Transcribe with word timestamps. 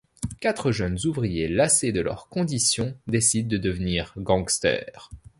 Quatre 0.39 0.71
jeunes 0.71 0.97
ouvriers 1.05 1.47
lassés 1.47 1.91
de 1.91 2.01
leurs 2.01 2.27
conditions 2.27 2.97
décident 3.07 3.47
de 3.49 3.57
devenir 3.59 4.15
gangsters. 4.17 5.11